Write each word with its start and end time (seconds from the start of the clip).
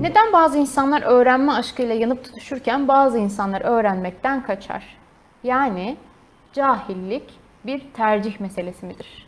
Neden 0.00 0.32
bazı 0.32 0.58
insanlar 0.58 1.02
öğrenme 1.02 1.52
aşkıyla 1.52 1.94
yanıp 1.94 2.24
tutuşurken 2.24 2.88
bazı 2.88 3.18
insanlar 3.18 3.60
öğrenmekten 3.60 4.42
kaçar? 4.42 4.96
Yani 5.44 5.96
cahillik 6.52 7.22
bir 7.66 7.82
tercih 7.94 8.40
meselesi 8.40 8.86
midir? 8.86 9.26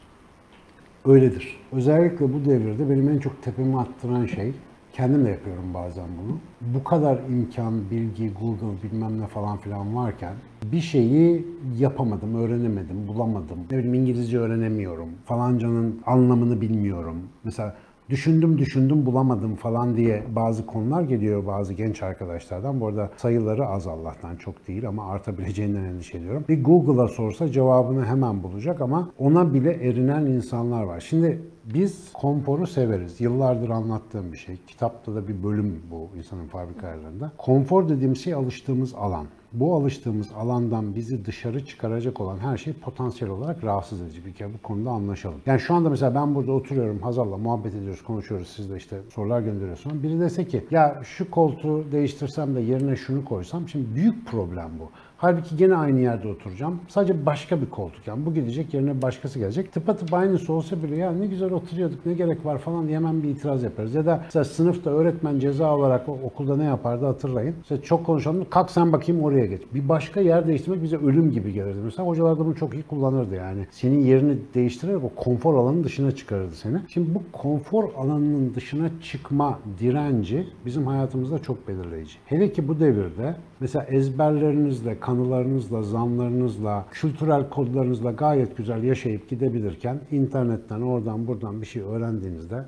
Öyledir. 1.06 1.60
Özellikle 1.72 2.32
bu 2.34 2.44
devirde 2.44 2.90
benim 2.90 3.08
en 3.08 3.18
çok 3.18 3.42
tepemi 3.42 3.80
attıran 3.80 4.26
şey, 4.26 4.52
kendim 4.92 5.24
de 5.24 5.30
yapıyorum 5.30 5.74
bazen 5.74 6.06
bunu. 6.22 6.38
Bu 6.74 6.84
kadar 6.84 7.18
imkan, 7.30 7.90
bilgi, 7.90 8.32
Google 8.40 8.82
bilmem 8.82 9.20
ne 9.20 9.26
falan 9.26 9.58
filan 9.58 9.96
varken 9.96 10.34
bir 10.72 10.80
şeyi 10.80 11.46
yapamadım, 11.78 12.34
öğrenemedim, 12.34 13.08
bulamadım. 13.08 13.58
Ne 13.70 13.78
bileyim 13.78 13.94
İngilizce 13.94 14.38
öğrenemiyorum, 14.38 15.08
falancanın 15.24 16.00
anlamını 16.06 16.60
bilmiyorum. 16.60 17.16
Mesela 17.44 17.74
düşündüm 18.10 18.58
düşündüm 18.58 19.06
bulamadım 19.06 19.54
falan 19.54 19.96
diye 19.96 20.22
bazı 20.36 20.66
konular 20.66 21.02
geliyor 21.02 21.46
bazı 21.46 21.74
genç 21.74 22.02
arkadaşlardan. 22.02 22.80
Bu 22.80 22.86
arada 22.86 23.10
sayıları 23.16 23.66
az 23.66 23.86
Allah'tan 23.86 24.36
çok 24.36 24.68
değil 24.68 24.88
ama 24.88 25.10
artabileceğinden 25.10 25.84
endişe 25.84 26.18
ediyorum. 26.18 26.44
Bir 26.48 26.64
Google'a 26.64 27.08
sorsa 27.08 27.48
cevabını 27.48 28.06
hemen 28.06 28.42
bulacak 28.42 28.80
ama 28.80 29.10
ona 29.18 29.54
bile 29.54 29.72
erinen 29.72 30.26
insanlar 30.26 30.82
var. 30.82 31.00
Şimdi 31.00 31.40
biz 31.64 32.12
konforu 32.12 32.66
severiz. 32.66 33.20
Yıllardır 33.20 33.70
anlattığım 33.70 34.32
bir 34.32 34.36
şey. 34.36 34.56
Kitapta 34.66 35.14
da 35.14 35.28
bir 35.28 35.42
bölüm 35.42 35.82
bu 35.90 36.10
insanın 36.16 36.46
fabrika 36.46 36.86
ayarlarında. 36.86 37.32
Konfor 37.38 37.88
dediğim 37.88 38.16
şey 38.16 38.34
alıştığımız 38.34 38.94
alan. 38.94 39.26
Bu 39.54 39.74
alıştığımız 39.74 40.28
alandan 40.36 40.94
bizi 40.94 41.24
dışarı 41.24 41.64
çıkaracak 41.64 42.20
olan 42.20 42.38
her 42.38 42.56
şey 42.56 42.72
potansiyel 42.72 43.34
olarak 43.34 43.64
rahatsız 43.64 44.00
edici. 44.00 44.26
Bir 44.26 44.32
kere 44.32 44.54
bu 44.54 44.58
konuda 44.58 44.90
anlaşalım. 44.90 45.40
Yani 45.46 45.60
şu 45.60 45.74
anda 45.74 45.90
mesela 45.90 46.14
ben 46.14 46.34
burada 46.34 46.52
oturuyorum 46.52 46.98
Hazal'la 46.98 47.36
muhabbet 47.36 47.74
ediyoruz, 47.74 48.02
konuşuyoruz. 48.02 48.48
Siz 48.56 48.70
de 48.70 48.76
işte 48.76 48.96
sorular 49.14 49.40
gönderiyorsunuz. 49.40 50.02
Biri 50.02 50.20
dese 50.20 50.44
ki 50.44 50.64
ya 50.70 51.00
şu 51.04 51.30
koltuğu 51.30 51.92
değiştirsem 51.92 52.54
de 52.54 52.60
yerine 52.60 52.96
şunu 52.96 53.24
koysam. 53.24 53.68
Şimdi 53.68 53.94
büyük 53.94 54.26
problem 54.26 54.70
bu. 54.80 54.90
Halbuki 55.22 55.56
gene 55.56 55.76
aynı 55.76 56.00
yerde 56.00 56.28
oturacağım. 56.28 56.80
Sadece 56.88 57.26
başka 57.26 57.60
bir 57.60 57.70
koltuk 57.70 58.06
yani. 58.06 58.26
Bu 58.26 58.34
gidecek 58.34 58.74
yerine 58.74 59.02
başkası 59.02 59.38
gelecek. 59.38 59.72
Tıpatıp 59.72 60.14
aynısı 60.14 60.52
olsa 60.52 60.82
bile 60.82 60.96
ya 60.96 61.12
ne 61.12 61.26
güzel 61.26 61.52
oturuyorduk 61.52 62.06
ne 62.06 62.12
gerek 62.12 62.46
var 62.46 62.58
falan 62.58 62.86
diye 62.86 62.96
hemen 62.96 63.22
bir 63.22 63.28
itiraz 63.28 63.62
yaparız. 63.62 63.94
Ya 63.94 64.06
da 64.06 64.20
mesela 64.24 64.44
sınıfta 64.44 64.90
öğretmen 64.90 65.38
ceza 65.38 65.76
olarak 65.76 66.08
okulda 66.08 66.56
ne 66.56 66.64
yapardı 66.64 67.06
hatırlayın. 67.06 67.54
İşte 67.62 67.82
çok 67.82 68.06
konuşalım 68.06 68.46
kalk 68.50 68.70
sen 68.70 68.92
bakayım 68.92 69.22
oraya 69.22 69.41
geç. 69.46 69.62
Bir 69.74 69.88
başka 69.88 70.20
yer 70.20 70.46
değiştirmek 70.46 70.82
bize 70.82 70.96
ölüm 70.96 71.30
gibi 71.30 71.52
gelirdi. 71.52 71.78
Mesela 71.84 72.08
hocalar 72.08 72.38
da 72.38 72.46
bunu 72.46 72.54
çok 72.54 72.74
iyi 72.74 72.82
kullanırdı 72.82 73.34
yani. 73.34 73.66
Senin 73.70 74.00
yerini 74.00 74.36
değiştirerek 74.54 75.04
o 75.04 75.08
konfor 75.16 75.54
alanının 75.54 75.84
dışına 75.84 76.12
çıkarırdı 76.12 76.54
seni. 76.54 76.78
Şimdi 76.88 77.14
bu 77.14 77.22
konfor 77.32 77.84
alanının 77.96 78.54
dışına 78.54 78.90
çıkma 79.02 79.58
direnci 79.80 80.46
bizim 80.66 80.86
hayatımızda 80.86 81.38
çok 81.38 81.68
belirleyici. 81.68 82.14
Hele 82.26 82.52
ki 82.52 82.68
bu 82.68 82.80
devirde 82.80 83.36
mesela 83.60 83.84
ezberlerinizle, 83.84 85.00
kanılarınızla, 85.00 85.82
zanlarınızla, 85.82 86.86
kültürel 86.90 87.48
kodlarınızla 87.48 88.10
gayet 88.10 88.56
güzel 88.56 88.82
yaşayıp 88.82 89.28
gidebilirken 89.28 90.00
internetten 90.10 90.80
oradan 90.80 91.26
buradan 91.26 91.60
bir 91.60 91.66
şey 91.66 91.82
öğrendiğinizde 91.82 92.64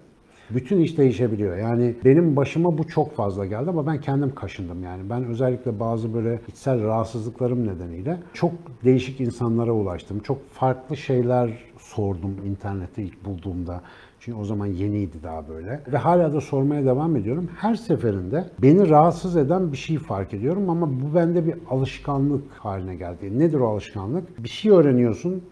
bütün 0.51 0.81
iş 0.81 0.99
değişebiliyor. 0.99 1.57
Yani 1.57 1.95
benim 2.05 2.37
başıma 2.37 2.79
bu 2.79 2.89
çok 2.89 3.17
fazla 3.17 3.47
geldi 3.47 3.71
ama 3.71 3.87
ben 3.87 4.01
kendim 4.01 4.35
kaşındım 4.35 4.83
yani. 4.83 5.11
Ben 5.11 5.25
özellikle 5.25 5.81
bazı 5.81 6.15
böyle 6.15 6.41
içsel 6.49 6.85
rahatsızlıklarım 6.85 7.67
nedeniyle 7.67 8.19
çok 8.33 8.53
değişik 8.85 9.21
insanlara 9.21 9.73
ulaştım. 9.73 10.21
Çok 10.21 10.51
farklı 10.51 10.97
şeyler 10.97 11.51
sordum 11.79 12.37
internette 12.47 13.03
ilk 13.03 13.25
bulduğumda. 13.25 13.81
Çünkü 14.21 14.39
o 14.39 14.45
zaman 14.45 14.67
yeniydi 14.67 15.23
daha 15.23 15.49
böyle. 15.49 15.81
Ve 15.93 15.97
hala 15.97 16.33
da 16.33 16.41
sormaya 16.41 16.85
devam 16.85 17.17
ediyorum. 17.17 17.51
Her 17.57 17.75
seferinde 17.75 18.45
beni 18.63 18.89
rahatsız 18.89 19.37
eden 19.37 19.73
bir 19.73 19.77
şey 19.77 19.99
fark 19.99 20.35
ediyorum 20.35 20.71
ama 20.71 20.91
bu 21.01 21.15
bende 21.15 21.47
bir 21.47 21.55
alışkanlık 21.71 22.45
haline 22.59 22.95
geldi. 22.95 23.39
Nedir 23.39 23.61
o 23.61 23.69
alışkanlık? 23.69 24.45
Bir 24.45 24.49
şey 24.49 24.73
öğreniyorsun, 24.73 25.43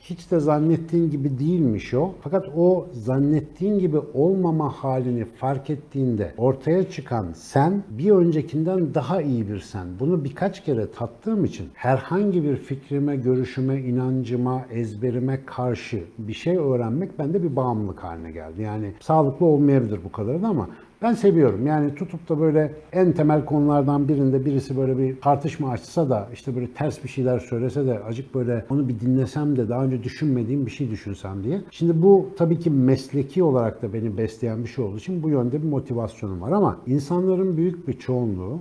hiç 0.00 0.30
de 0.30 0.40
zannettiğin 0.40 1.10
gibi 1.10 1.38
değilmiş 1.38 1.94
o. 1.94 2.12
Fakat 2.22 2.48
o 2.56 2.86
zannettiğin 2.92 3.78
gibi 3.78 3.98
olmama 4.14 4.68
halini 4.68 5.24
fark 5.24 5.70
ettiğinde 5.70 6.34
ortaya 6.36 6.90
çıkan 6.90 7.26
sen 7.34 7.82
bir 7.90 8.10
öncekinden 8.10 8.94
daha 8.94 9.22
iyi 9.22 9.48
bir 9.48 9.60
sen. 9.60 9.86
Bunu 10.00 10.24
birkaç 10.24 10.64
kere 10.64 10.90
tattığım 10.90 11.44
için 11.44 11.68
herhangi 11.74 12.44
bir 12.44 12.56
fikrime, 12.56 13.16
görüşüme, 13.16 13.80
inancıma, 13.80 14.64
ezberime 14.70 15.44
karşı 15.46 16.04
bir 16.18 16.34
şey 16.34 16.56
öğrenmek 16.56 17.18
bende 17.18 17.42
bir 17.42 17.56
bağımlılık 17.56 18.04
haline 18.04 18.30
geldi. 18.30 18.62
Yani 18.62 18.92
sağlıklı 19.00 19.46
olmayabilir 19.46 20.00
bu 20.04 20.12
kadarı 20.12 20.42
da 20.42 20.48
ama 20.48 20.68
ben 21.02 21.12
seviyorum. 21.12 21.66
Yani 21.66 21.94
tutup 21.94 22.28
da 22.28 22.40
böyle 22.40 22.72
en 22.92 23.12
temel 23.12 23.44
konulardan 23.44 24.08
birinde 24.08 24.44
birisi 24.44 24.76
böyle 24.76 24.98
bir 24.98 25.20
tartışma 25.20 25.70
açsa 25.70 26.10
da 26.10 26.28
işte 26.32 26.54
böyle 26.56 26.72
ters 26.72 27.04
bir 27.04 27.08
şeyler 27.08 27.38
söylese 27.38 27.86
de 27.86 27.98
acık 27.98 28.34
böyle 28.34 28.64
onu 28.70 28.88
bir 28.88 29.00
dinlesem 29.00 29.56
de 29.56 29.68
daha 29.68 29.84
önce 29.84 30.02
düşünmediğim 30.02 30.66
bir 30.66 30.70
şey 30.70 30.90
düşünsem 30.90 31.44
diye. 31.44 31.60
Şimdi 31.70 32.02
bu 32.02 32.28
tabii 32.38 32.58
ki 32.58 32.70
mesleki 32.70 33.42
olarak 33.42 33.82
da 33.82 33.92
beni 33.92 34.18
besleyen 34.18 34.64
bir 34.64 34.68
şey 34.68 34.84
olduğu 34.84 34.98
için 34.98 35.22
bu 35.22 35.28
yönde 35.28 35.62
bir 35.62 35.68
motivasyonum 35.68 36.40
var 36.40 36.52
ama 36.52 36.78
insanların 36.86 37.56
büyük 37.56 37.88
bir 37.88 37.92
çoğunluğu 37.92 38.60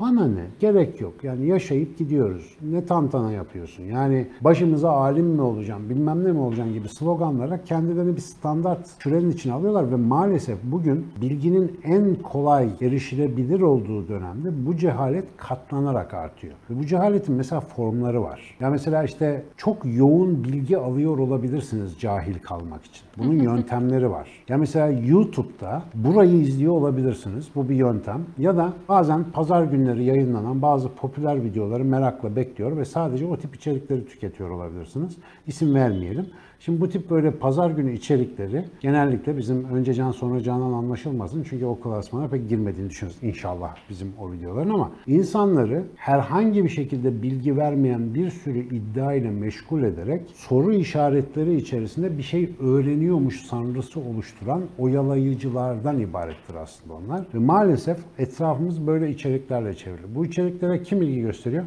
bana 0.00 0.26
ne? 0.26 0.44
Gerek 0.60 1.00
yok. 1.00 1.14
Yani 1.22 1.46
yaşayıp 1.46 1.98
gidiyoruz. 1.98 2.56
Ne 2.62 2.84
tantana 2.84 3.32
yapıyorsun? 3.32 3.82
Yani 3.82 4.26
başımıza 4.40 4.90
alim 4.90 5.26
mi 5.26 5.42
olacağım, 5.42 5.90
bilmem 5.90 6.24
ne 6.24 6.32
mi 6.32 6.38
olacağım 6.38 6.72
gibi 6.72 6.88
sloganlara 6.88 7.64
kendilerini 7.64 8.16
bir 8.16 8.20
standart 8.20 8.88
kürenin 8.98 9.30
içine 9.30 9.52
alıyorlar 9.52 9.90
ve 9.90 9.96
maalesef 9.96 10.58
bugün 10.62 11.06
bilginin 11.20 11.80
en 11.84 12.14
kolay 12.14 12.68
erişilebilir 12.80 13.60
olduğu 13.60 14.08
dönemde 14.08 14.66
bu 14.66 14.76
cehalet 14.76 15.24
katlanarak 15.36 16.14
artıyor. 16.14 16.54
Ve 16.70 16.78
bu 16.78 16.86
cehaletin 16.86 17.34
mesela 17.34 17.60
formları 17.60 18.22
var. 18.22 18.40
Ya 18.60 18.70
mesela 18.70 19.04
işte 19.04 19.42
çok 19.56 19.78
yoğun 19.84 20.44
bilgi 20.44 20.78
alıyor 20.78 21.18
olabilirsiniz 21.18 21.98
cahil 22.00 22.34
kalmak 22.42 22.84
için. 22.84 23.02
Bunun 23.18 23.34
yöntemleri 23.42 24.10
var. 24.10 24.28
Ya 24.48 24.58
mesela 24.58 24.88
YouTube'da 24.88 25.82
burayı 25.94 26.40
izliyor 26.40 26.72
olabilirsiniz. 26.72 27.48
Bu 27.54 27.68
bir 27.68 27.74
yöntem. 27.74 28.20
Ya 28.38 28.56
da 28.56 28.72
bazen 28.88 29.24
pazar 29.24 29.64
günleri 29.64 29.89
yayınlanan 29.96 30.62
bazı 30.62 30.94
popüler 30.94 31.44
videoları 31.44 31.84
merakla 31.84 32.36
bekliyor 32.36 32.76
ve 32.76 32.84
sadece 32.84 33.26
o 33.26 33.36
tip 33.36 33.56
içerikleri 33.56 34.06
tüketiyor 34.06 34.50
olabilirsiniz. 34.50 35.16
İsim 35.46 35.74
vermeyelim. 35.74 36.26
Şimdi 36.60 36.80
bu 36.80 36.88
tip 36.88 37.10
böyle 37.10 37.30
pazar 37.30 37.70
günü 37.70 37.92
içerikleri 37.92 38.64
genellikle 38.80 39.36
bizim 39.36 39.64
önce 39.64 39.94
can 39.94 40.10
sonra 40.10 40.40
canan 40.40 40.72
anlaşılmasın. 40.72 41.46
Çünkü 41.50 41.64
o 41.64 41.80
klasmana 41.80 42.28
pek 42.28 42.48
girmediğini 42.48 42.90
düşünüyoruz 42.90 43.22
inşallah 43.22 43.76
bizim 43.90 44.12
o 44.20 44.32
videoların 44.32 44.70
ama 44.70 44.90
insanları 45.06 45.84
herhangi 45.96 46.64
bir 46.64 46.68
şekilde 46.68 47.22
bilgi 47.22 47.56
vermeyen 47.56 48.14
bir 48.14 48.30
sürü 48.30 48.58
iddia 48.58 49.14
ile 49.14 49.30
meşgul 49.30 49.82
ederek 49.82 50.22
soru 50.34 50.72
işaretleri 50.72 51.56
içerisinde 51.56 52.18
bir 52.18 52.22
şey 52.22 52.50
öğreniyormuş 52.60 53.40
sanrısı 53.40 54.00
oluşturan 54.00 54.62
oyalayıcılardan 54.78 56.00
ibarettir 56.00 56.54
aslında 56.54 56.94
onlar. 56.94 57.26
Ve 57.34 57.38
maalesef 57.38 57.98
etrafımız 58.18 58.86
böyle 58.86 59.10
içeriklerle 59.10 59.74
çevrili. 59.74 60.14
Bu 60.14 60.26
içeriklere 60.26 60.82
kim 60.82 61.02
ilgi 61.02 61.20
gösteriyor? 61.20 61.64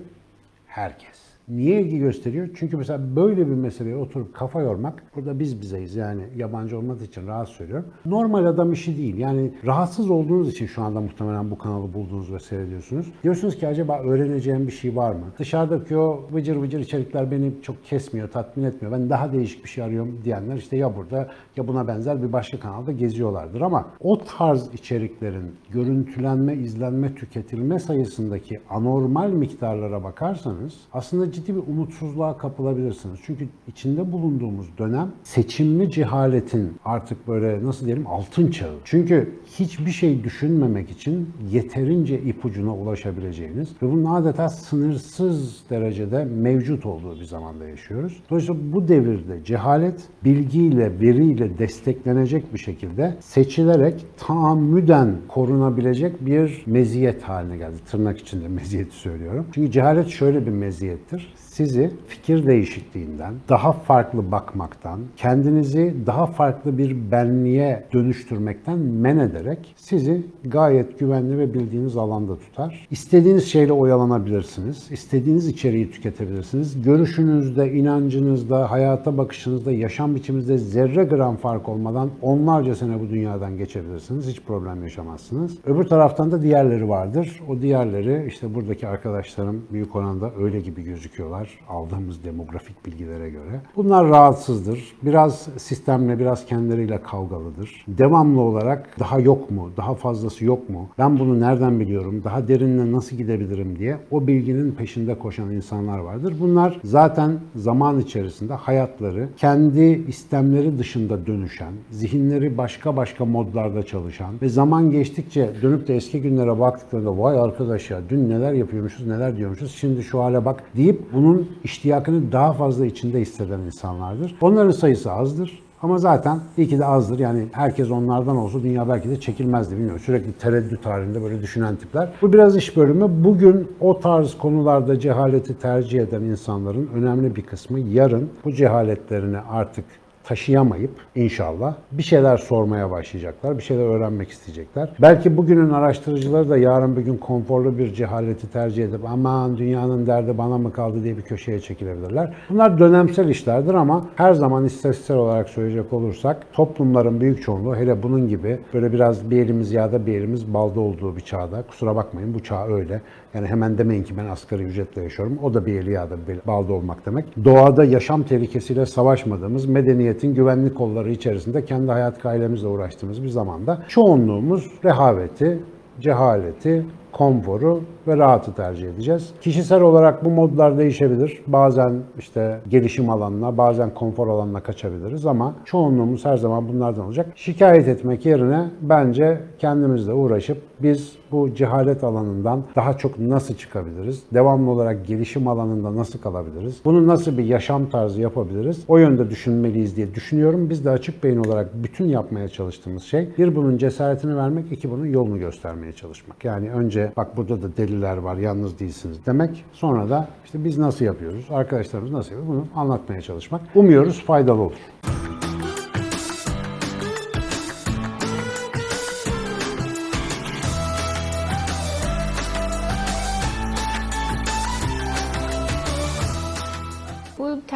Herkes. 0.67 1.22
Niye 1.47 1.81
ilgi 1.81 1.99
gösteriyor? 1.99 2.49
Çünkü 2.55 2.77
mesela 2.77 3.15
böyle 3.15 3.47
bir 3.47 3.53
meseleye 3.53 3.95
oturup 3.95 4.33
kafa 4.33 4.61
yormak, 4.61 5.03
burada 5.15 5.39
biz 5.39 5.61
bizeyiz 5.61 5.95
yani 5.95 6.21
yabancı 6.35 6.77
olmadığı 6.77 7.03
için 7.03 7.27
rahat 7.27 7.49
söylüyorum. 7.49 7.85
Normal 8.05 8.45
adam 8.45 8.71
işi 8.73 8.97
değil. 8.97 9.17
Yani 9.17 9.51
rahatsız 9.65 10.09
olduğunuz 10.09 10.49
için 10.49 10.65
şu 10.65 10.83
anda 10.83 11.01
muhtemelen 11.01 11.51
bu 11.51 11.57
kanalı 11.57 11.93
buldunuz 11.93 12.33
ve 12.33 12.39
seyrediyorsunuz. 12.39 13.07
Diyorsunuz 13.23 13.57
ki 13.57 13.67
acaba 13.67 13.99
öğreneceğim 13.99 14.67
bir 14.67 14.71
şey 14.71 14.95
var 14.95 15.11
mı? 15.11 15.25
Dışarıdaki 15.39 15.97
o 15.97 16.27
vıcır 16.31 16.55
vıcır 16.55 16.79
içerikler 16.79 17.31
beni 17.31 17.51
çok 17.61 17.85
kesmiyor, 17.85 18.29
tatmin 18.31 18.63
etmiyor. 18.63 18.93
Ben 18.93 19.09
daha 19.09 19.33
değişik 19.33 19.63
bir 19.63 19.69
şey 19.69 19.83
arıyorum 19.83 20.19
diyenler 20.23 20.55
işte 20.55 20.77
ya 20.77 20.95
burada 20.95 21.27
ya 21.57 21.67
buna 21.67 21.87
benzer 21.87 22.23
bir 22.23 22.33
başka 22.33 22.59
kanalda 22.59 22.91
geziyorlardır. 22.91 23.61
Ama 23.61 23.87
o 23.99 24.17
tarz 24.37 24.73
içeriklerin 24.73 25.51
görüntülenme, 25.69 26.55
izlenme, 26.55 27.15
tüketilme 27.15 27.79
sayısındaki 27.79 28.59
anormal 28.69 29.29
miktarlara 29.29 30.03
bakarsanız 30.03 30.73
aslında 30.93 31.32
ciddi 31.33 31.55
bir 31.55 31.61
umutsuzluğa 31.67 32.37
kapılabilirsiniz. 32.37 33.19
Çünkü 33.25 33.47
içinde 33.67 34.11
bulunduğumuz 34.11 34.67
dönem 34.77 35.11
seçimli 35.23 35.91
cehaletin 35.91 36.73
artık 36.85 37.27
böyle 37.27 37.63
nasıl 37.65 37.85
diyelim 37.85 38.07
altın 38.07 38.51
çağı. 38.51 38.75
Çünkü 38.83 39.31
hiçbir 39.45 39.91
şey 39.91 40.23
düşünmemek 40.23 40.89
için 40.89 41.29
yeterince 41.51 42.21
ipucuna 42.21 42.75
ulaşabileceğiniz 42.75 43.69
ve 43.81 43.91
bunun 43.91 44.05
adeta 44.05 44.49
sınırsız 44.49 45.63
derecede 45.69 46.25
mevcut 46.25 46.85
olduğu 46.85 47.19
bir 47.19 47.25
zamanda 47.25 47.67
yaşıyoruz. 47.67 48.23
Dolayısıyla 48.29 48.61
bu 48.73 48.87
devirde 48.87 49.43
cehalet 49.43 50.01
bilgiyle, 50.23 50.99
veriyle 50.99 51.57
desteklenecek 51.57 52.53
bir 52.53 52.59
şekilde 52.59 53.15
seçilerek 53.19 54.05
tahammüden 54.17 55.15
korunabilecek 55.27 56.25
bir 56.25 56.63
meziyet 56.65 57.23
haline 57.23 57.57
geldi. 57.57 57.75
Tırnak 57.91 58.19
içinde 58.19 58.47
meziyeti 58.47 58.95
söylüyorum. 58.95 59.45
Çünkü 59.51 59.71
cehalet 59.71 60.07
şöyle 60.07 60.45
bir 60.45 60.51
meziyettir. 60.51 61.22
Sizi 61.53 61.91
fikir 62.07 62.47
değişikliğinden, 62.47 63.33
daha 63.49 63.71
farklı 63.71 64.31
bakmaktan, 64.31 64.99
kendinizi 65.17 65.95
daha 66.05 66.25
farklı 66.25 66.77
bir 66.77 67.11
benliğe 67.11 67.83
dönüştürmekten 67.93 68.77
men 68.77 69.17
ederek 69.17 69.75
sizi 69.77 70.21
gayet 70.45 70.99
güvenli 70.99 71.37
ve 71.37 71.53
bildiğiniz 71.53 71.97
alanda 71.97 72.39
tutar. 72.39 72.87
İstediğiniz 72.91 73.45
şeyle 73.45 73.73
oyalanabilirsiniz. 73.73 74.91
İstediğiniz 74.91 75.47
içeriği 75.47 75.91
tüketebilirsiniz. 75.91 76.81
Görüşünüzde, 76.81 77.73
inancınızda, 77.73 78.71
hayata 78.71 79.17
bakışınızda, 79.17 79.71
yaşam 79.71 80.15
biçiminizde 80.15 80.57
zerre 80.57 81.03
gram 81.03 81.35
fark 81.35 81.69
olmadan 81.69 82.09
onlarca 82.21 82.75
sene 82.75 82.99
bu 82.99 83.09
dünyadan 83.09 83.57
geçebilirsiniz. 83.57 84.27
Hiç 84.27 84.41
problem 84.41 84.83
yaşamazsınız. 84.83 85.57
Öbür 85.65 85.83
taraftan 85.83 86.31
da 86.31 86.41
diğerleri 86.41 86.89
vardır. 86.89 87.39
O 87.49 87.61
diğerleri 87.61 88.27
işte 88.27 88.55
buradaki 88.55 88.87
arkadaşlarım 88.87 89.61
büyük 89.71 89.95
oranda 89.95 90.31
öyle 90.39 90.59
gibi 90.59 90.83
gözüküyorlar 91.13 91.49
aldığımız 91.69 92.23
demografik 92.23 92.85
bilgilere 92.85 93.29
göre. 93.29 93.61
Bunlar 93.75 94.09
rahatsızdır. 94.09 94.93
Biraz 95.03 95.47
sistemle, 95.57 96.19
biraz 96.19 96.45
kendileriyle 96.45 97.01
kavgalıdır. 97.03 97.85
Devamlı 97.87 98.41
olarak 98.41 98.99
daha 98.99 99.19
yok 99.19 99.51
mu, 99.51 99.69
daha 99.77 99.95
fazlası 99.95 100.45
yok 100.45 100.69
mu, 100.69 100.89
ben 100.97 101.19
bunu 101.19 101.39
nereden 101.39 101.79
biliyorum, 101.79 102.21
daha 102.23 102.47
derinle 102.47 102.91
nasıl 102.91 103.15
gidebilirim 103.15 103.79
diye 103.79 103.97
o 104.11 104.27
bilginin 104.27 104.71
peşinde 104.71 105.19
koşan 105.19 105.51
insanlar 105.51 105.99
vardır. 105.99 106.33
Bunlar 106.39 106.79
zaten 106.83 107.31
zaman 107.55 107.99
içerisinde 107.99 108.53
hayatları 108.53 109.29
kendi 109.37 109.81
istemleri 110.07 110.77
dışında 110.77 111.25
dönüşen, 111.25 111.73
zihinleri 111.91 112.57
başka 112.57 112.95
başka 112.97 113.25
modlarda 113.25 113.83
çalışan 113.83 114.33
ve 114.41 114.49
zaman 114.49 114.91
geçtikçe 114.91 115.49
dönüp 115.61 115.87
de 115.87 115.95
eski 115.95 116.21
günlere 116.21 116.59
baktıklarında 116.59 117.17
vay 117.17 117.39
arkadaş 117.39 117.91
ya 117.91 118.01
dün 118.09 118.29
neler 118.29 118.53
yapıyormuşuz, 118.53 119.07
neler 119.07 119.37
diyormuşuz, 119.37 119.75
şimdi 119.75 120.03
şu 120.03 120.19
hale 120.19 120.45
bak 120.45 120.63
deyip 120.77 121.02
bunun 121.13 121.49
iştiyakını 121.63 122.31
daha 122.31 122.53
fazla 122.53 122.85
içinde 122.85 123.21
hisseden 123.21 123.59
insanlardır. 123.59 124.35
Onların 124.41 124.71
sayısı 124.71 125.11
azdır. 125.11 125.63
Ama 125.83 125.97
zaten 125.97 126.39
iyi 126.57 126.67
ki 126.67 126.79
de 126.79 126.85
azdır. 126.85 127.19
Yani 127.19 127.45
herkes 127.51 127.91
onlardan 127.91 128.37
olsa 128.37 128.63
dünya 128.63 128.89
belki 128.89 129.09
de 129.09 129.19
çekilmezdi. 129.19 129.75
Bilmiyorum. 129.75 129.99
Sürekli 130.05 130.33
tereddüt 130.33 130.85
halinde 130.85 131.23
böyle 131.23 131.41
düşünen 131.41 131.75
tipler. 131.75 132.09
Bu 132.21 132.33
biraz 132.33 132.57
iş 132.57 132.77
bölümü. 132.77 133.23
Bugün 133.23 133.67
o 133.79 133.99
tarz 133.99 134.37
konularda 134.37 134.99
cehaleti 134.99 135.59
tercih 135.59 136.01
eden 136.01 136.21
insanların 136.21 136.89
önemli 136.95 137.35
bir 137.35 137.41
kısmı 137.41 137.79
yarın 137.79 138.29
bu 138.45 138.51
cehaletlerini 138.51 139.37
artık 139.37 139.85
taşıyamayıp 140.23 140.91
inşallah 141.15 141.75
bir 141.91 142.03
şeyler 142.03 142.37
sormaya 142.37 142.91
başlayacaklar, 142.91 143.57
bir 143.57 143.63
şeyler 143.63 143.83
öğrenmek 143.83 144.29
isteyecekler. 144.29 144.89
Belki 145.01 145.37
bugünün 145.37 145.69
araştırıcıları 145.69 146.49
da 146.49 146.57
yarın 146.57 146.95
bir 146.95 147.01
gün 147.01 147.17
konforlu 147.17 147.77
bir 147.77 147.93
cehaleti 147.93 148.51
tercih 148.51 148.83
edip 148.83 149.05
aman 149.05 149.57
dünyanın 149.57 150.07
derdi 150.07 150.37
bana 150.37 150.57
mı 150.57 150.73
kaldı 150.73 151.03
diye 151.03 151.17
bir 151.17 151.21
köşeye 151.21 151.59
çekilebilirler. 151.59 152.33
Bunlar 152.49 152.79
dönemsel 152.79 153.29
işlerdir 153.29 153.73
ama 153.73 154.05
her 154.15 154.33
zaman 154.33 154.65
istatistiksel 154.65 155.17
olarak 155.17 155.49
söyleyecek 155.49 155.93
olursak 155.93 156.53
toplumların 156.53 157.21
büyük 157.21 157.43
çoğunluğu 157.43 157.75
hele 157.75 158.03
bunun 158.03 158.27
gibi 158.27 158.59
böyle 158.73 158.93
biraz 158.93 159.31
bir 159.31 159.37
elimiz 159.37 159.71
yağda 159.71 160.05
bir 160.05 160.13
elimiz 160.13 160.53
balda 160.53 160.79
olduğu 160.79 161.15
bir 161.15 161.21
çağda 161.21 161.63
kusura 161.67 161.95
bakmayın 161.95 162.33
bu 162.33 162.43
çağ 162.43 162.67
öyle. 162.67 163.01
Yani 163.33 163.47
hemen 163.47 163.77
demeyin 163.77 164.03
ki 164.03 164.17
ben 164.17 164.25
asgari 164.25 164.63
ücretle 164.63 165.03
yaşıyorum. 165.03 165.39
O 165.43 165.53
da 165.53 165.65
bir 165.65 165.79
eli 165.79 165.91
yağda 165.91 166.15
bir 166.27 166.39
balda 166.47 166.73
olmak 166.73 167.05
demek. 167.05 167.25
Doğada 167.45 167.85
yaşam 167.85 168.23
tehlikesiyle 168.23 168.85
savaşmadığımız 168.85 169.65
medeniyetin 169.65 170.35
güvenlik 170.35 170.77
kolları 170.77 171.11
içerisinde 171.11 171.65
kendi 171.65 171.91
hayat 171.91 172.25
ailemizle 172.25 172.67
uğraştığımız 172.67 173.23
bir 173.23 173.29
zamanda 173.29 173.83
çoğunluğumuz 173.87 174.71
rehaveti, 174.85 175.59
cehaleti, 175.99 176.85
konforu 177.11 177.81
ve 178.07 178.17
rahatı 178.17 178.53
tercih 178.53 178.89
edeceğiz. 178.89 179.29
Kişisel 179.41 179.81
olarak 179.81 180.25
bu 180.25 180.29
modlar 180.29 180.77
değişebilir. 180.77 181.41
Bazen 181.47 181.93
işte 182.19 182.59
gelişim 182.69 183.09
alanına, 183.09 183.57
bazen 183.57 183.93
konfor 183.93 184.27
alanına 184.27 184.59
kaçabiliriz 184.59 185.25
ama 185.25 185.55
çoğunluğumuz 185.65 186.25
her 186.25 186.37
zaman 186.37 186.67
bunlardan 186.67 187.05
olacak. 187.05 187.27
Şikayet 187.35 187.87
etmek 187.87 188.25
yerine 188.25 188.69
bence 188.81 189.39
kendimizle 189.59 190.13
uğraşıp 190.13 190.57
biz 190.79 191.15
bu 191.31 191.55
cehalet 191.55 192.03
alanından 192.03 192.63
daha 192.75 192.97
çok 192.97 193.19
nasıl 193.19 193.55
çıkabiliriz? 193.55 194.23
Devamlı 194.33 194.69
olarak 194.69 195.07
gelişim 195.07 195.47
alanında 195.47 195.95
nasıl 195.95 196.19
kalabiliriz? 196.19 196.81
Bunu 196.85 197.07
nasıl 197.07 197.37
bir 197.37 197.43
yaşam 197.43 197.89
tarzı 197.89 198.21
yapabiliriz? 198.21 198.83
O 198.87 198.97
yönde 198.97 199.29
düşünmeliyiz 199.29 199.95
diye 199.95 200.15
düşünüyorum. 200.15 200.69
Biz 200.69 200.85
de 200.85 200.89
açık 200.89 201.23
beyin 201.23 201.43
olarak 201.43 201.83
bütün 201.83 202.05
yapmaya 202.05 202.47
çalıştığımız 202.47 203.03
şey 203.03 203.29
bir 203.37 203.55
bunun 203.55 203.77
cesaretini 203.77 204.37
vermek, 204.37 204.71
iki 204.71 204.91
bunun 204.91 205.05
yolunu 205.05 205.39
göstermeye 205.39 205.93
çalışmak. 205.93 206.45
Yani 206.45 206.71
önce 206.71 207.11
bak 207.17 207.37
burada 207.37 207.61
da 207.61 207.77
deliler 207.93 208.17
var, 208.17 208.37
yalnız 208.37 208.79
değilsiniz 208.79 209.25
demek. 209.25 209.65
Sonra 209.73 210.09
da 210.09 210.27
işte 210.45 210.63
biz 210.63 210.77
nasıl 210.77 211.05
yapıyoruz, 211.05 211.45
arkadaşlarımız 211.51 212.11
nasıl 212.11 212.31
yapıyor 212.31 212.47
bunu 212.55 212.67
anlatmaya 212.75 213.21
çalışmak. 213.21 213.61
Umuyoruz 213.75 214.23
faydalı 214.25 214.61
olur. 214.61 215.42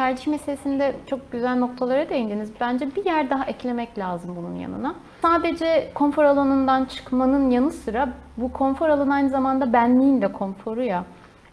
Tercih 0.08 0.26
meselesinde 0.26 0.94
çok 1.06 1.32
güzel 1.32 1.56
noktalara 1.56 2.08
değindiniz. 2.08 2.50
Bence 2.60 2.96
bir 2.96 3.04
yer 3.04 3.30
daha 3.30 3.44
eklemek 3.44 3.98
lazım 3.98 4.36
bunun 4.36 4.54
yanına. 4.54 4.94
Sadece 5.22 5.90
konfor 5.94 6.24
alanından 6.24 6.84
çıkmanın 6.84 7.50
yanı 7.50 7.70
sıra 7.70 8.08
bu 8.36 8.52
konfor 8.52 8.88
alanı 8.88 9.14
aynı 9.14 9.28
zamanda 9.28 9.72
benliğin 9.72 10.22
de 10.22 10.32
konforu 10.32 10.82
ya. 10.82 11.04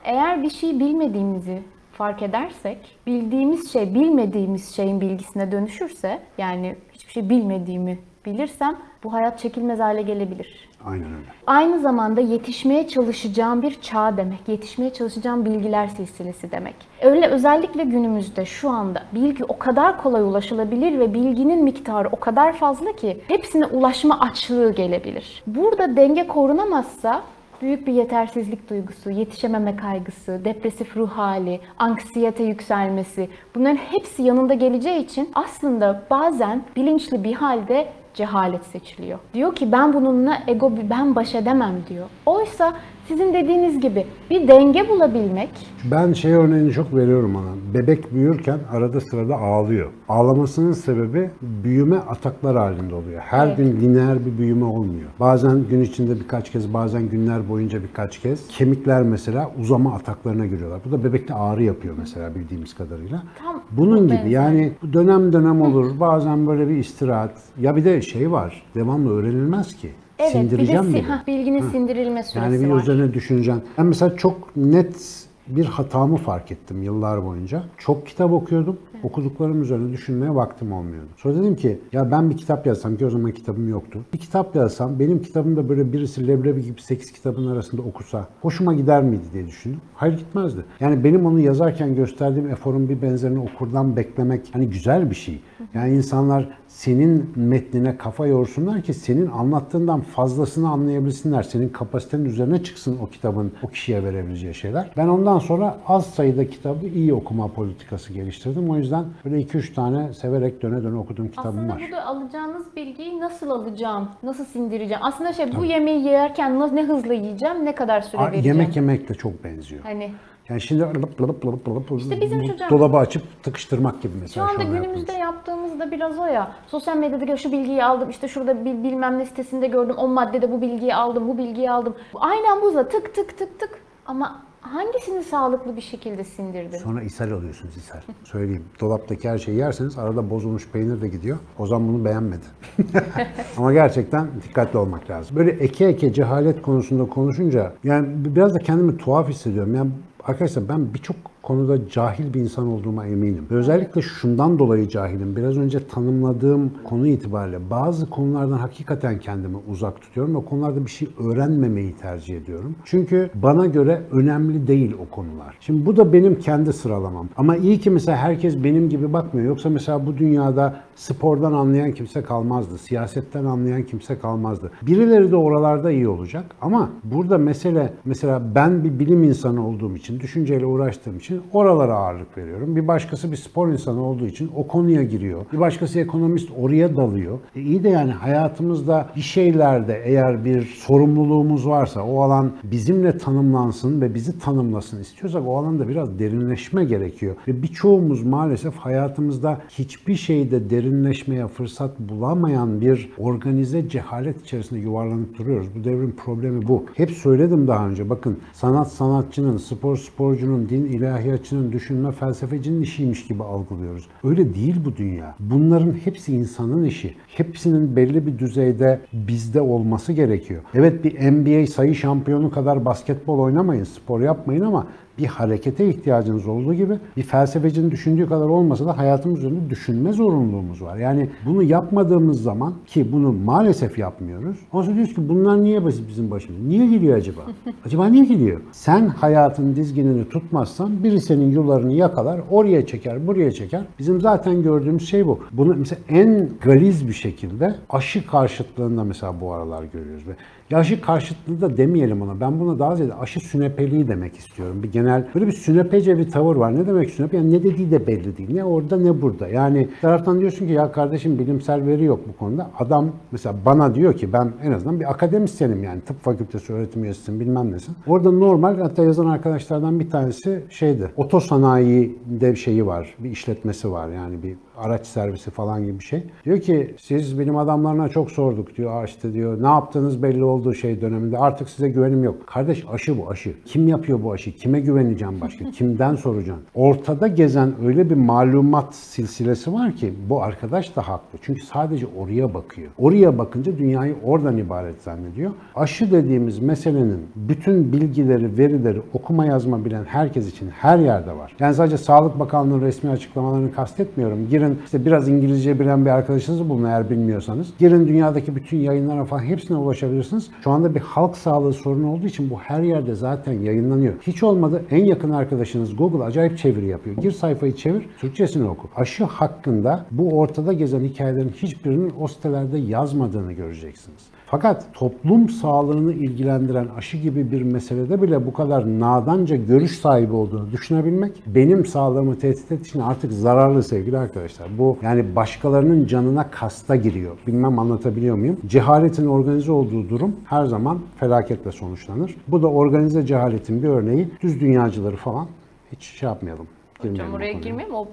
Eğer 0.03 0.43
bir 0.43 0.49
şeyi 0.49 0.79
bilmediğimizi 0.79 1.63
fark 1.91 2.21
edersek, 2.21 2.97
bildiğimiz 3.07 3.73
şey 3.73 3.95
bilmediğimiz 3.95 4.75
şeyin 4.75 5.01
bilgisine 5.01 5.51
dönüşürse, 5.51 6.19
yani 6.37 6.75
hiçbir 6.93 7.11
şey 7.11 7.29
bilmediğimi 7.29 7.99
bilirsem 8.25 8.75
bu 9.03 9.13
hayat 9.13 9.39
çekilmez 9.39 9.79
hale 9.79 10.01
gelebilir. 10.01 10.69
Aynen 10.85 11.05
öyle. 11.05 11.25
Aynı 11.47 11.79
zamanda 11.79 12.21
yetişmeye 12.21 12.87
çalışacağım 12.87 13.61
bir 13.61 13.81
çağ 13.81 14.17
demek. 14.17 14.47
Yetişmeye 14.47 14.93
çalışacağım 14.93 15.45
bilgiler 15.45 15.87
silsilesi 15.87 16.51
demek. 16.51 16.75
Öyle 17.01 17.27
özellikle 17.27 17.83
günümüzde 17.83 18.45
şu 18.45 18.69
anda 18.69 19.03
bilgi 19.11 19.43
o 19.43 19.57
kadar 19.57 20.01
kolay 20.01 20.21
ulaşılabilir 20.21 20.99
ve 20.99 21.13
bilginin 21.13 21.63
miktarı 21.63 22.09
o 22.11 22.19
kadar 22.19 22.53
fazla 22.53 22.91
ki 22.91 23.21
hepsine 23.27 23.65
ulaşma 23.65 24.19
açlığı 24.19 24.71
gelebilir. 24.71 25.43
Burada 25.47 25.95
denge 25.95 26.27
korunamazsa 26.27 27.21
büyük 27.61 27.87
bir 27.87 27.93
yetersizlik 27.93 28.69
duygusu, 28.69 29.09
yetişememe 29.09 29.75
kaygısı, 29.75 30.41
depresif 30.45 30.97
ruh 30.97 31.09
hali, 31.09 31.59
anksiyete 31.79 32.43
yükselmesi 32.43 33.29
bunların 33.55 33.75
hepsi 33.75 34.23
yanında 34.23 34.53
geleceği 34.53 35.03
için 35.03 35.29
aslında 35.35 36.03
bazen 36.09 36.63
bilinçli 36.75 37.23
bir 37.23 37.33
halde 37.33 37.87
cehalet 38.15 38.63
seçiliyor. 38.63 39.19
Diyor 39.33 39.55
ki 39.55 39.71
ben 39.71 39.93
bununla 39.93 40.37
ego 40.47 40.71
ben 40.89 41.15
baş 41.15 41.35
edemem 41.35 41.75
diyor. 41.89 42.05
Oysa 42.25 42.73
sizin 43.07 43.33
dediğiniz 43.33 43.79
gibi 43.81 44.07
bir 44.29 44.47
denge 44.47 44.89
bulabilmek 44.89 45.49
Ben 45.91 46.13
şey 46.13 46.33
örneğini 46.33 46.71
çok 46.71 46.95
veriyorum 46.95 47.35
ona. 47.35 47.73
Bebek 47.73 48.13
büyürken 48.13 48.59
arada 48.73 49.01
sırada 49.01 49.35
ağlıyor. 49.35 49.89
Ağlamasının 50.09 50.71
sebebi 50.73 51.29
büyüme 51.41 51.97
ataklar 51.97 52.55
halinde 52.57 52.95
oluyor. 52.95 53.21
Her 53.21 53.47
Evet. 53.47 53.57
gün 53.57 53.81
lineer 53.81 54.25
bir 54.25 54.37
büyüme 54.37 54.65
olmuyor. 54.65 55.09
Bazen 55.19 55.63
gün 55.69 55.81
içinde 55.81 56.19
birkaç 56.19 56.51
kez, 56.51 56.73
bazen 56.73 57.09
günler 57.09 57.49
boyunca 57.49 57.83
birkaç 57.83 58.19
kez. 58.19 58.47
Kemikler 58.47 59.03
mesela 59.03 59.51
uzama 59.61 59.93
ataklarına 59.95 60.45
giriyorlar. 60.45 60.79
Bu 60.85 60.91
da 60.91 61.03
bebekte 61.03 61.33
ağrı 61.33 61.63
yapıyor 61.63 61.95
mesela 61.99 62.35
bildiğimiz 62.35 62.73
kadarıyla. 62.75 63.23
Tam 63.43 63.54
Bunun 63.71 64.09
bu 64.09 64.13
gibi 64.13 64.29
yani 64.29 64.71
dönem 64.93 65.33
dönem 65.33 65.61
olur. 65.61 65.99
Bazen 65.99 66.47
böyle 66.47 66.69
bir 66.69 66.75
istirahat. 66.77 67.31
Ya 67.59 67.75
bir 67.75 67.85
de 67.85 68.01
şey 68.01 68.31
var. 68.31 68.63
Devamlı 68.75 69.11
öğrenilmez 69.13 69.75
ki. 69.75 69.89
evet 70.19 70.29
bir 70.33 70.35
de 70.35 70.41
Sindireceğim 70.49 70.83
si- 70.83 70.93
bile. 70.93 71.01
hah, 71.01 71.27
bilginin 71.27 71.61
sindirilme 71.71 72.23
süresi 72.23 72.53
Yani 72.53 72.65
bir 72.65 72.69
var. 72.69 72.81
üzerine 72.81 73.13
düşüneceksin. 73.13 73.63
Ben 73.77 73.85
mesela 73.85 74.15
çok 74.15 74.55
net 74.55 75.25
bir 75.47 75.65
hatamı 75.65 76.17
fark 76.17 76.51
ettim 76.51 76.83
yıllar 76.83 77.25
boyunca. 77.25 77.63
Çok 77.77 78.07
kitap 78.07 78.31
okuyordum. 78.31 78.77
Okuduklarım 79.03 79.61
üzerine 79.61 79.91
düşünmeye 79.93 80.35
vaktim 80.35 80.73
olmuyordu. 80.73 81.09
Sonra 81.17 81.35
dedim 81.35 81.55
ki 81.55 81.79
ya 81.91 82.11
ben 82.11 82.29
bir 82.29 82.37
kitap 82.37 82.67
yazsam 82.67 82.97
ki 82.97 83.05
o 83.05 83.09
zaman 83.09 83.31
kitabım 83.31 83.69
yoktu. 83.69 83.99
Bir 84.13 84.17
kitap 84.17 84.55
yazsam 84.55 84.99
benim 84.99 85.21
kitabımda 85.21 85.69
böyle 85.69 85.93
birisi 85.93 86.27
leblebi 86.27 86.63
gibi 86.63 86.81
8 86.81 87.11
kitabın 87.11 87.47
arasında 87.47 87.81
okusa 87.81 88.27
hoşuma 88.41 88.73
gider 88.73 89.03
miydi 89.03 89.23
diye 89.33 89.47
düşündüm. 89.47 89.81
Hayır 89.95 90.17
gitmezdi. 90.17 90.65
Yani 90.79 91.03
benim 91.03 91.25
onu 91.25 91.39
yazarken 91.39 91.95
gösterdiğim 91.95 92.49
eforun 92.49 92.89
bir 92.89 93.01
benzerini 93.01 93.39
okurdan 93.39 93.95
beklemek 93.95 94.49
hani 94.53 94.69
güzel 94.69 95.09
bir 95.09 95.15
şey. 95.15 95.41
Yani 95.73 95.95
insanlar 95.95 96.47
senin 96.67 97.33
metnine 97.35 97.97
kafa 97.97 98.27
yorsunlar 98.27 98.81
ki 98.81 98.93
senin 98.93 99.27
anlattığından 99.27 100.01
fazlasını 100.01 100.69
anlayabilsinler. 100.69 101.43
Senin 101.43 101.69
kapasitenin 101.69 102.25
üzerine 102.25 102.63
çıksın 102.63 102.97
o 103.03 103.09
kitabın 103.09 103.51
o 103.63 103.67
kişiye 103.67 104.03
verebileceği 104.03 104.53
şeyler. 104.53 104.91
Ben 104.97 105.07
ondan 105.07 105.39
sonra 105.39 105.77
az 105.87 106.05
sayıda 106.05 106.49
kitabı 106.49 106.85
iyi 106.87 107.13
okuma 107.13 107.47
politikası 107.47 108.13
geliştirdim. 108.13 108.69
O 108.69 108.77
yüzden 108.77 109.05
böyle 109.25 109.41
2-3 109.41 109.73
tane 109.73 110.13
severek 110.13 110.61
döne 110.61 110.83
döne 110.83 110.97
okuduğum 110.97 111.27
kitabım 111.27 111.49
Aslında 111.49 111.73
var. 111.73 111.81
bu 111.87 111.91
da 111.91 112.05
alacağınız 112.05 112.65
bilgiyi 112.75 113.19
nasıl 113.19 113.49
alacağım, 113.49 114.09
nasıl 114.23 114.45
sindireceğim. 114.45 115.03
Aslında 115.03 115.33
şey 115.33 115.55
bu 115.55 115.65
yemeği 115.65 116.03
yerken 116.03 116.75
ne 116.75 116.83
hızlı 116.83 117.13
yiyeceğim, 117.13 117.65
ne 117.65 117.75
kadar 117.75 118.01
süre 118.01 118.21
vereceğim. 118.21 118.57
Yemek 118.57 118.75
yemek 118.75 119.09
de 119.09 119.13
çok 119.13 119.43
benziyor. 119.43 119.83
Hani 119.83 120.11
Yani 120.49 120.61
şimdi 120.61 120.81
lıp 120.81 121.21
lıp 121.21 121.45
lıp 121.45 121.67
lıp 121.69 121.99
İşte 122.01 122.21
bizim 122.21 122.47
çocuğa- 122.47 122.69
dolabı 122.69 122.97
açıp 122.97 123.43
tıkıştırmak 123.43 124.01
gibi 124.01 124.13
Şu 124.13 124.19
mesela. 124.19 124.49
anda 124.49 124.59
an 124.61 124.67
günümüzde 124.67 125.11
yaptığımız. 125.13 125.19
yaptığımız 125.19 125.79
da 125.79 125.91
biraz 125.91 126.17
o 126.19 126.25
ya. 126.25 126.51
Sosyal 126.67 126.97
medyada 126.97 127.37
şu 127.37 127.51
bilgiyi 127.51 127.83
aldım, 127.83 128.09
işte 128.09 128.27
şurada 128.27 128.65
bir 128.65 128.83
bilmem 128.83 129.19
ne 129.19 129.25
sitesinde 129.25 129.67
gördüm, 129.67 129.95
o 129.97 130.07
maddede 130.07 130.51
bu 130.51 130.61
bilgiyi 130.61 130.95
aldım, 130.95 131.27
bu 131.27 131.37
bilgiyi 131.37 131.71
aldım. 131.71 131.95
Aynen 132.15 132.61
bu 132.61 132.75
da 132.75 132.87
tık 132.89 133.15
tık 133.15 133.37
tık 133.37 133.59
tık. 133.59 133.69
Ama 134.05 134.41
hangisini 134.61 135.23
sağlıklı 135.23 135.75
bir 135.75 135.81
şekilde 135.81 136.23
sindirdin? 136.23 136.77
Sonra 136.77 137.01
ishal 137.03 137.31
alıyorsunuz 137.31 137.77
ishal. 137.77 137.99
Söyleyeyim. 138.23 138.63
Dolaptaki 138.81 139.29
her 139.29 139.37
şeyi 139.37 139.57
yerseniz 139.57 139.97
arada 139.97 140.29
bozulmuş 140.29 140.69
peynir 140.69 141.01
de 141.01 141.07
gidiyor. 141.07 141.37
O 141.59 141.67
zaman 141.67 141.87
bunu 141.87 142.05
beğenmedi. 142.05 142.45
Ama 143.57 143.73
gerçekten 143.73 144.27
dikkatli 144.47 144.77
olmak 144.79 145.09
lazım. 145.09 145.35
Böyle 145.37 145.51
eke 145.51 145.85
eke 145.85 146.13
cehalet 146.13 146.61
konusunda 146.61 147.05
konuşunca 147.09 147.73
yani 147.83 148.07
biraz 148.15 148.55
da 148.55 148.59
kendimi 148.59 148.97
tuhaf 148.97 149.29
hissediyorum. 149.29 149.75
Yani 149.75 149.89
arkadaşlar 150.25 150.69
ben 150.69 150.93
birçok 150.93 151.15
konuda 151.45 151.89
cahil 151.89 152.33
bir 152.33 152.39
insan 152.39 152.67
olduğuma 152.67 153.05
eminim. 153.05 153.45
Özellikle 153.49 154.01
şundan 154.01 154.59
dolayı 154.59 154.89
cahilim. 154.89 155.35
Biraz 155.35 155.57
önce 155.57 155.87
tanımladığım 155.87 156.71
konu 156.83 157.07
itibariyle 157.07 157.69
bazı 157.69 158.09
konulardan 158.09 158.57
hakikaten 158.57 159.19
kendimi 159.19 159.57
uzak 159.71 160.01
tutuyorum 160.01 160.35
ve 160.35 160.45
konularda 160.45 160.85
bir 160.85 160.91
şey 160.91 161.07
öğrenmemeyi 161.19 161.95
tercih 161.95 162.37
ediyorum. 162.37 162.75
Çünkü 162.85 163.29
bana 163.35 163.65
göre 163.65 164.01
önemli 164.11 164.67
değil 164.67 164.95
o 165.05 165.15
konular. 165.15 165.57
Şimdi 165.59 165.85
bu 165.85 165.97
da 165.97 166.13
benim 166.13 166.39
kendi 166.39 166.73
sıralamam. 166.73 167.29
Ama 167.37 167.57
iyi 167.57 167.79
ki 167.79 167.89
mesela 167.89 168.17
herkes 168.17 168.63
benim 168.63 168.89
gibi 168.89 169.13
bakmıyor. 169.13 169.47
Yoksa 169.47 169.69
mesela 169.69 170.05
bu 170.05 170.17
dünyada 170.17 170.75
spordan 170.95 171.53
anlayan 171.53 171.91
kimse 171.91 172.21
kalmazdı. 172.21 172.77
Siyasetten 172.77 173.45
anlayan 173.45 173.83
kimse 173.83 174.19
kalmazdı. 174.19 174.71
Birileri 174.81 175.31
de 175.31 175.35
oralarda 175.35 175.91
iyi 175.91 176.07
olacak. 176.07 176.45
Ama 176.61 176.89
burada 177.03 177.37
mesele 177.37 177.93
mesela 178.05 178.55
ben 178.55 178.83
bir 178.83 178.99
bilim 178.99 179.23
insanı 179.23 179.67
olduğum 179.67 179.95
için, 179.95 180.19
düşünceyle 180.19 180.65
uğraştığım 180.65 181.17
için 181.17 181.34
oralara 181.53 181.93
ağırlık 181.93 182.37
veriyorum. 182.37 182.75
Bir 182.75 182.87
başkası 182.87 183.31
bir 183.31 183.37
spor 183.37 183.67
insanı 183.67 184.03
olduğu 184.03 184.25
için 184.25 184.51
o 184.55 184.67
konuya 184.67 185.03
giriyor. 185.03 185.45
Bir 185.53 185.59
başkası 185.59 185.99
ekonomist 185.99 186.49
oraya 186.61 186.95
dalıyor. 186.95 187.39
E 187.55 187.61
iyi 187.61 187.83
de 187.83 187.89
yani 187.89 188.11
hayatımızda 188.11 189.09
bir 189.15 189.21
şeylerde 189.21 190.01
eğer 190.05 190.45
bir 190.45 190.61
sorumluluğumuz 190.65 191.67
varsa 191.67 192.03
o 192.03 192.21
alan 192.21 192.51
bizimle 192.63 193.17
tanımlansın 193.17 194.01
ve 194.01 194.13
bizi 194.13 194.39
tanımlasın 194.39 195.01
istiyorsak 195.01 195.43
o 195.47 195.57
alanda 195.57 195.87
biraz 195.87 196.19
derinleşme 196.19 196.85
gerekiyor. 196.85 197.35
Ve 197.47 197.63
birçoğumuz 197.63 198.23
maalesef 198.23 198.75
hayatımızda 198.75 199.61
hiçbir 199.69 200.15
şeyde 200.15 200.69
derinleşmeye 200.69 201.47
fırsat 201.47 201.99
bulamayan 201.99 202.81
bir 202.81 203.09
organize 203.17 203.89
cehalet 203.89 204.41
içerisinde 204.41 204.79
yuvarlanıp 204.79 205.37
duruyoruz. 205.37 205.67
Bu 205.75 205.83
devrin 205.83 206.11
problemi 206.11 206.67
bu. 206.67 206.85
Hep 206.93 207.11
söyledim 207.11 207.67
daha 207.67 207.87
önce 207.87 208.09
bakın 208.09 208.37
sanat 208.53 208.91
sanatçının, 208.91 209.57
spor 209.57 209.97
sporcunun, 209.97 210.69
din 210.69 210.85
ilahiyatçının, 211.25 211.71
düşünme 211.71 212.11
felsefecinin 212.11 212.81
işiymiş 212.81 213.27
gibi 213.27 213.43
algılıyoruz. 213.43 214.07
Öyle 214.23 214.55
değil 214.55 214.75
bu 214.85 214.95
dünya. 214.95 215.35
Bunların 215.39 215.93
hepsi 216.03 216.33
insanın 216.35 216.83
işi. 216.83 217.15
Hepsinin 217.27 217.95
belli 217.95 218.27
bir 218.27 218.39
düzeyde 218.39 218.99
bizde 219.13 219.61
olması 219.61 220.13
gerekiyor. 220.13 220.61
Evet 220.73 221.03
bir 221.03 221.31
NBA 221.31 221.67
sayı 221.67 221.95
şampiyonu 221.95 222.51
kadar 222.51 222.85
basketbol 222.85 223.39
oynamayın, 223.39 223.83
spor 223.83 224.21
yapmayın 224.21 224.61
ama 224.61 224.87
bir 225.17 225.25
harekete 225.25 225.89
ihtiyacınız 225.89 226.47
olduğu 226.47 226.73
gibi 226.73 226.93
bir 227.17 227.23
felsefecinin 227.23 227.91
düşündüğü 227.91 228.29
kadar 228.29 228.45
olmasa 228.45 228.85
da 228.85 228.97
hayatımız 228.97 229.39
üzerinde 229.39 229.69
düşünme 229.69 230.13
zorunluluğumuz 230.13 230.81
var. 230.81 230.97
Yani 230.97 231.29
bunu 231.45 231.63
yapmadığımız 231.63 232.43
zaman 232.43 232.73
ki 232.85 233.11
bunu 233.11 233.31
maalesef 233.31 233.99
yapmıyoruz. 233.99 234.57
Ondan 234.71 234.85
sonra 234.85 234.95
diyoruz 234.95 235.13
ki 235.13 235.29
bunlar 235.29 235.63
niye 235.63 235.83
basit 235.83 236.09
bizim 236.09 236.31
başımıza? 236.31 236.63
Niye 236.67 236.87
geliyor 236.87 237.17
acaba? 237.17 237.41
acaba 237.85 238.07
niye 238.07 238.25
geliyor? 238.25 238.61
Sen 238.71 239.07
hayatın 239.07 239.75
dizginini 239.75 240.29
tutmazsan 240.29 241.03
biri 241.03 241.21
senin 241.21 241.51
yularını 241.51 241.93
yakalar, 241.93 242.41
oraya 242.51 242.85
çeker, 242.85 243.27
buraya 243.27 243.51
çeker. 243.51 243.81
Bizim 243.99 244.21
zaten 244.21 244.63
gördüğümüz 244.63 245.09
şey 245.09 245.27
bu. 245.27 245.39
Bunu 245.51 245.75
mesela 245.77 245.99
en 246.09 246.49
galiz 246.61 247.07
bir 247.07 247.13
şekilde 247.13 247.75
aşı 247.89 248.27
karşıtlığında 248.27 249.03
mesela 249.03 249.41
bu 249.41 249.53
aralar 249.53 249.83
görüyoruz. 249.83 250.27
Ve 250.27 250.35
ya 250.69 250.79
aşı 250.79 251.01
karşıtlığı 251.01 251.61
da 251.61 251.77
demeyelim 251.77 252.21
ona. 252.21 252.39
Ben 252.39 252.59
buna 252.59 252.79
daha 252.79 252.95
ziyade 252.95 253.13
aşı 253.13 253.39
sünepeliği 253.39 254.07
demek 254.07 254.37
istiyorum. 254.37 254.83
Bir 254.83 254.91
genel 254.91 255.27
böyle 255.35 255.47
bir 255.47 255.51
sünepece 255.51 256.17
bir 256.17 256.31
tavır 256.31 256.55
var. 256.55 256.75
Ne 256.75 256.87
demek 256.87 257.09
sünepe? 257.09 257.37
Yani 257.37 257.53
ne 257.53 257.63
dediği 257.63 257.91
de 257.91 258.07
belli 258.07 258.37
değil. 258.37 258.53
Ne 258.53 258.63
orada 258.63 258.97
ne 258.97 259.21
burada. 259.21 259.47
Yani 259.47 259.87
taraftan 260.01 260.39
diyorsun 260.39 260.67
ki 260.67 260.73
ya 260.73 260.91
kardeşim 260.91 261.39
bilimsel 261.39 261.85
veri 261.85 262.03
yok 262.03 262.19
bu 262.27 262.37
konuda. 262.37 262.71
Adam 262.79 263.11
mesela 263.31 263.55
bana 263.65 263.95
diyor 263.95 264.13
ki 264.13 264.33
ben 264.33 264.51
en 264.63 264.71
azından 264.71 264.99
bir 264.99 265.11
akademisyenim 265.11 265.83
yani 265.83 266.01
tıp 266.01 266.23
fakültesi 266.23 266.73
öğretim 266.73 267.03
üyesisin 267.03 267.39
bilmem 267.39 267.71
nesin. 267.71 267.95
Orada 268.07 268.31
normal 268.31 268.79
hatta 268.79 269.03
yazan 269.03 269.25
arkadaşlardan 269.25 269.99
bir 269.99 270.09
tanesi 270.09 270.63
şeydi. 270.69 271.11
Otosanayi'de 271.15 272.51
bir 272.51 272.57
şeyi 272.57 272.85
var. 272.85 273.15
Bir 273.19 273.29
işletmesi 273.29 273.91
var 273.91 274.09
yani 274.09 274.43
bir 274.43 274.55
araç 274.77 275.07
servisi 275.07 275.51
falan 275.51 275.85
gibi 275.85 275.99
bir 275.99 276.03
şey. 276.03 276.23
Diyor 276.45 276.59
ki 276.59 276.95
siz 276.99 277.39
bilim 277.39 277.57
adamlarına 277.57 278.09
çok 278.09 278.31
sorduk 278.31 278.77
diyor. 278.77 279.07
İşte 279.07 279.33
diyor 279.33 279.63
ne 279.63 279.67
yaptığınız 279.67 280.23
belli 280.23 280.43
olduğu 280.43 280.73
şey 280.73 281.01
döneminde 281.01 281.37
artık 281.37 281.69
size 281.69 281.89
güvenim 281.89 282.23
yok. 282.23 282.47
Kardeş 282.47 282.85
aşı 282.93 283.17
bu 283.17 283.29
aşı. 283.29 283.53
Kim 283.65 283.87
yapıyor 283.87 284.23
bu 284.23 284.31
aşı? 284.31 284.55
Kime 284.55 284.79
güveneceğim 284.79 285.41
başka? 285.41 285.65
Kimden 285.71 286.15
soracağım? 286.15 286.59
Ortada 286.75 287.27
gezen 287.27 287.73
öyle 287.85 288.09
bir 288.09 288.15
malumat 288.15 288.95
silsilesi 288.95 289.73
var 289.73 289.95
ki 289.95 290.13
bu 290.29 290.43
arkadaş 290.43 290.95
da 290.95 291.01
haklı. 291.07 291.39
Çünkü 291.41 291.61
sadece 291.61 292.07
oraya 292.17 292.53
bakıyor. 292.53 292.91
Oraya 292.97 293.37
bakınca 293.37 293.77
dünyayı 293.77 294.15
oradan 294.23 294.57
ibaret 294.57 295.01
zannediyor. 295.01 295.51
Aşı 295.75 296.11
dediğimiz 296.11 296.59
meselenin 296.59 297.27
bütün 297.35 297.93
bilgileri, 297.93 298.57
verileri 298.57 299.01
okuma 299.13 299.45
yazma 299.45 299.85
bilen 299.85 300.03
herkes 300.03 300.49
için 300.49 300.69
her 300.69 300.99
yerde 300.99 301.37
var. 301.37 301.55
Yani 301.59 301.75
sadece 301.75 301.97
Sağlık 301.97 302.39
Bakanlığı'nın 302.39 302.81
resmi 302.81 303.09
açıklamalarını 303.09 303.71
kastetmiyorum. 303.71 304.49
Girin 304.49 304.64
işte 304.85 305.05
biraz 305.05 305.27
İngilizce 305.27 305.79
bilen 305.79 306.05
bir 306.05 306.09
arkadaşınızı 306.09 306.69
bulun 306.69 306.83
eğer 306.83 307.09
bilmiyorsanız. 307.09 307.67
Girin 307.79 308.07
dünyadaki 308.07 308.55
bütün 308.55 308.77
yayınlara 308.77 309.25
falan 309.25 309.43
hepsine 309.43 309.77
ulaşabilirsiniz. 309.77 310.47
Şu 310.63 310.71
anda 310.71 310.95
bir 310.95 310.99
halk 310.99 311.37
sağlığı 311.37 311.73
sorunu 311.73 312.11
olduğu 312.11 312.27
için 312.27 312.49
bu 312.49 312.59
her 312.59 312.81
yerde 312.81 313.15
zaten 313.15 313.53
yayınlanıyor. 313.53 314.13
Hiç 314.21 314.43
olmadı 314.43 314.83
en 314.91 315.05
yakın 315.05 315.31
arkadaşınız 315.31 315.95
Google 315.95 316.23
acayip 316.23 316.57
çeviri 316.57 316.85
yapıyor. 316.85 317.17
Gir 317.17 317.31
sayfayı 317.31 317.75
çevir, 317.75 318.09
Türkçesini 318.19 318.69
oku. 318.69 318.87
Aşı 318.95 319.23
hakkında 319.23 320.05
bu 320.11 320.39
ortada 320.39 320.73
gezen 320.73 320.99
hikayelerin 320.99 321.49
hiçbirinin 321.49 322.13
o 322.19 322.27
sitelerde 322.27 322.77
yazmadığını 322.77 323.53
göreceksiniz. 323.53 324.21
Fakat 324.45 324.85
toplum 324.93 325.49
sağlığını 325.49 326.13
ilgilendiren 326.13 326.87
aşı 326.97 327.17
gibi 327.17 327.51
bir 327.51 327.61
meselede 327.61 328.21
bile 328.21 328.45
bu 328.45 328.53
kadar 328.53 328.99
nadanca 328.99 329.55
görüş 329.55 329.99
sahibi 329.99 330.33
olduğunu 330.33 330.71
düşünebilmek 330.71 331.31
benim 331.47 331.85
sağlığımı 331.85 332.39
tehdit 332.39 332.71
ettiği 332.71 332.89
için 332.89 332.99
artık 332.99 333.33
zararlı 333.33 333.83
sevgili 333.83 334.17
arkadaşlar. 334.17 334.54
Bu 334.77 334.97
yani 335.01 335.35
başkalarının 335.35 336.07
canına 336.07 336.49
kasta 336.51 336.95
giriyor. 336.95 337.37
Bilmem 337.47 337.79
anlatabiliyor 337.79 338.35
muyum? 338.35 338.59
Cehaletin 338.67 339.27
organize 339.27 339.71
olduğu 339.71 340.09
durum 340.09 340.35
her 340.45 340.65
zaman 340.65 340.99
felaketle 341.19 341.71
sonuçlanır. 341.71 342.35
Bu 342.47 342.61
da 342.61 342.67
organize 342.67 343.25
cehaletin 343.25 343.83
bir 343.83 343.87
örneği. 343.89 344.27
Düz 344.41 344.59
dünyacıları 344.61 345.15
falan 345.15 345.47
hiç 345.91 346.03
şey 346.03 346.29
yapmayalım. 346.29 346.67
Hocam 347.01 347.33
oraya 347.33 347.53
girmeyeyim 347.53 347.95
o 347.95 348.07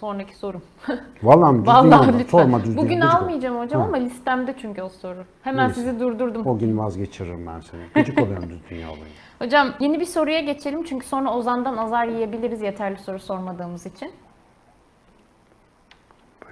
sonraki 0.00 0.36
sorum. 0.36 0.62
Vallahi? 1.22 1.58
Düz 1.58 1.66
Vallahi 1.66 2.10
mı? 2.12 2.18
lütfen. 2.18 2.38
Sorma 2.38 2.64
düz 2.64 2.76
Bugün. 2.76 3.00
Gıcık 3.00 3.14
almayacağım 3.14 3.58
hocam 3.58 3.80
Ha. 3.82 3.86
ama 3.88 3.96
listemde 3.96 4.54
çünkü 4.60 4.82
o 4.82 4.88
soru. 4.88 5.24
Hemen 5.42 5.66
Neyse. 5.68 5.80
sizi 5.80 6.00
durdurdum. 6.00 6.46
O 6.46 6.58
gün 6.58 6.78
vazgeçiririm 6.78 7.46
ben 7.46 7.60
seni. 7.60 7.80
Gıcık 7.94 8.22
oluyorum 8.22 8.50
düz 8.50 8.58
dünya 8.70 8.88
olayı. 8.88 9.02
Hocam 9.38 9.68
yeni 9.80 10.00
bir 10.00 10.04
soruya 10.04 10.40
geçelim 10.40 10.84
çünkü 10.84 11.06
sonra 11.06 11.34
Ozan'dan 11.36 11.76
azar 11.76 12.06
yiyebiliriz 12.06 12.62
yeterli 12.62 12.98
soru 12.98 13.18
sormadığımız 13.18 13.86
için. 13.86 14.10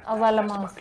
Allah 0.06 0.30
lamaze. 0.32 0.80